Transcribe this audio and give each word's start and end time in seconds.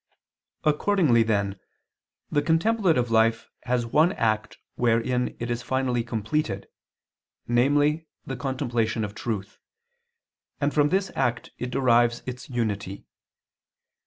Accordingly, 0.63 1.21
then, 1.21 1.59
the 2.31 2.41
contemplative 2.41 3.11
life 3.11 3.47
has 3.65 3.85
one 3.85 4.13
act 4.13 4.57
wherein 4.73 5.37
it 5.39 5.51
is 5.51 5.61
finally 5.61 6.03
completed, 6.03 6.65
namely 7.47 8.07
the 8.25 8.35
contemplation 8.35 9.03
of 9.05 9.13
truth, 9.13 9.59
and 10.59 10.73
from 10.73 10.89
this 10.89 11.11
act 11.15 11.51
it 11.59 11.69
derives 11.69 12.23
its 12.25 12.49
unity. 12.49 13.05